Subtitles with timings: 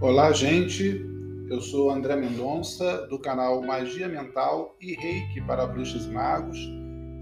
[0.00, 1.06] Olá, gente.
[1.48, 6.58] Eu sou André Mendonça, do canal Magia Mental e Reiki para Bruxas e Magos.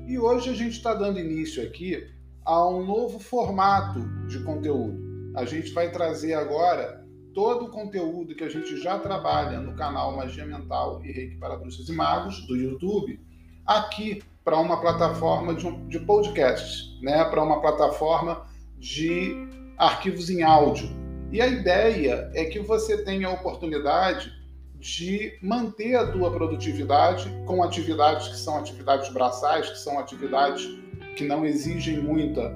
[0.08, 2.02] E hoje a gente está dando início aqui
[2.44, 4.98] a um novo formato de conteúdo.
[5.36, 7.04] A gente vai trazer agora
[7.34, 11.56] todo o conteúdo que a gente já trabalha no canal Magia Mental e Reiki para
[11.56, 13.20] Bruxas e Magos do YouTube
[13.66, 17.22] aqui para uma plataforma de, um, de podcasts, né?
[17.26, 18.46] para uma plataforma
[18.78, 19.36] de
[19.76, 21.01] arquivos em áudio.
[21.32, 24.30] E a ideia é que você tenha a oportunidade
[24.78, 30.68] de manter a tua produtividade com atividades que são atividades braçais, que são atividades
[31.16, 32.52] que não exigem muita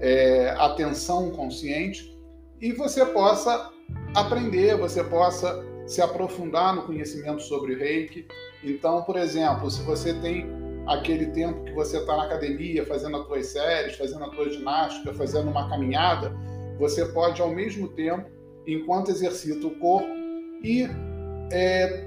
[0.00, 2.16] é, atenção consciente,
[2.60, 3.70] e você possa
[4.14, 8.26] aprender, você possa se aprofundar no conhecimento sobre reiki.
[8.64, 10.46] Então, por exemplo, se você tem
[10.86, 15.12] aquele tempo que você está na academia fazendo as tuas séries, fazendo a tua ginástica,
[15.14, 16.34] fazendo uma caminhada,
[16.78, 18.28] você pode ao mesmo tempo,
[18.66, 20.08] enquanto exercita o corpo,
[20.62, 20.90] ir
[21.52, 22.04] é,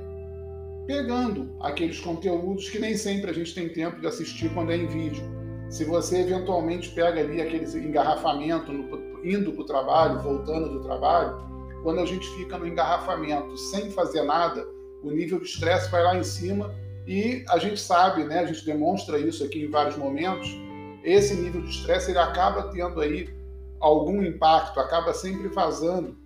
[0.86, 4.88] pegando aqueles conteúdos que nem sempre a gente tem tempo de assistir quando é em
[4.88, 5.23] vídeo.
[5.70, 11.38] Se você eventualmente pega ali aquele engarrafamento no, indo para o trabalho, voltando do trabalho,
[11.84, 14.66] quando a gente fica no engarrafamento sem fazer nada,
[15.03, 16.73] o nível de estresse vai lá em cima
[17.08, 20.50] e a gente sabe, né, a gente demonstra isso aqui em vários momentos,
[21.03, 23.30] esse nível de estresse ele acaba tendo aí
[23.80, 26.17] algum impacto, acaba sempre vazando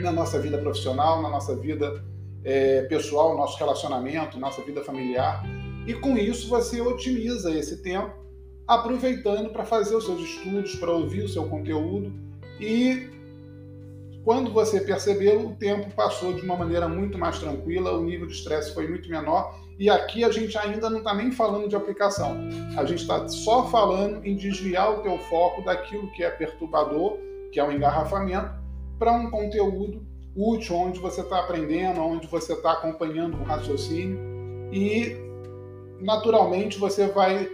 [0.00, 2.04] na nossa vida profissional, na nossa vida
[2.44, 5.42] é, pessoal, nosso relacionamento, nossa vida familiar.
[5.86, 8.12] E com isso você otimiza esse tempo,
[8.66, 12.12] aproveitando para fazer os seus estudos, para ouvir o seu conteúdo
[12.60, 13.08] e
[14.22, 18.34] quando você percebeu, o tempo passou de uma maneira muito mais tranquila, o nível de
[18.34, 22.36] estresse foi muito menor e aqui a gente ainda não está nem falando de aplicação.
[22.76, 27.16] A gente está só falando em desviar o teu foco daquilo que é perturbador,
[27.50, 28.50] que é o engarrafamento,
[28.98, 34.18] para um conteúdo útil, onde você está aprendendo, onde você está acompanhando o raciocínio
[34.70, 35.16] e
[35.98, 37.48] naturalmente você vai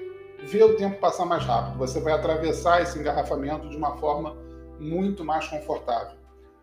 [0.48, 1.78] ver o tempo passar mais rápido.
[1.78, 4.36] Você vai atravessar esse engarrafamento de uma forma
[4.80, 6.16] muito mais confortável.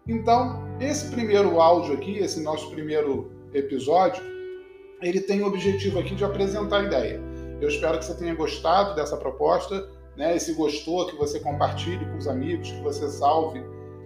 [0.05, 4.21] Então, esse primeiro áudio aqui, esse nosso primeiro episódio,
[5.03, 7.21] ele tem o objetivo aqui de apresentar a ideia.
[7.61, 10.35] Eu espero que você tenha gostado dessa proposta, né?
[10.35, 13.63] E se gostou, que você compartilhe com os amigos, que você salve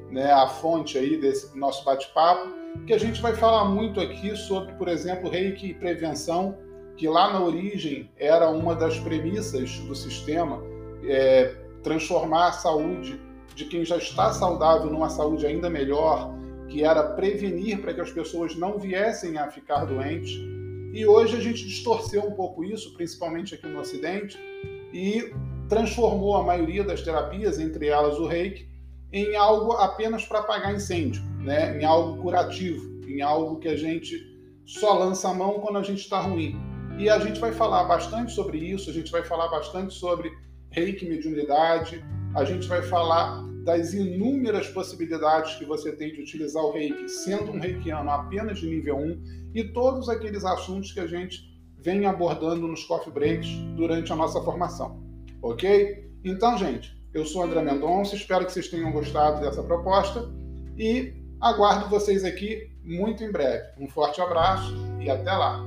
[0.09, 2.50] né, a fonte aí desse nosso bate-papo,
[2.86, 6.57] que a gente vai falar muito aqui sobre, por exemplo, reiki e prevenção,
[6.96, 10.62] que lá na origem era uma das premissas do sistema,
[11.03, 13.19] é, transformar a saúde
[13.53, 16.34] de quem já está saudável numa saúde ainda melhor,
[16.68, 20.56] que era prevenir para que as pessoas não viessem a ficar doentes
[20.97, 24.35] e hoje a gente distorceu um pouco isso, principalmente aqui no Ocidente,
[24.91, 25.31] e
[25.69, 28.68] transformou a maioria das terapias, entre elas o reiki,
[29.13, 31.80] em algo apenas para apagar incêndio, né?
[31.80, 34.19] em algo curativo, em algo que a gente
[34.66, 36.59] só lança a mão quando a gente está ruim.
[36.97, 40.31] E a gente vai falar bastante sobre isso, a gente vai falar bastante sobre
[40.72, 42.03] reiki mediunidade,
[42.35, 47.51] a gente vai falar das inúmeras possibilidades que você tem de utilizar o reiki, sendo
[47.51, 49.23] um reikiano apenas de nível 1,
[49.53, 51.41] e todos aqueles assuntos que a gente
[51.77, 55.03] vem abordando nos coffee breaks durante a nossa formação.
[55.41, 56.09] Ok?
[56.23, 60.29] Então, gente, eu sou André Mendonça, espero que vocês tenham gostado dessa proposta
[60.77, 63.65] e aguardo vocês aqui muito em breve.
[63.77, 65.66] Um forte abraço e até lá!